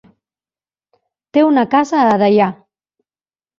Té 1.37 1.45
una 1.51 1.67
casa 1.77 2.01
a 2.17 2.19
Deià. 2.25 2.51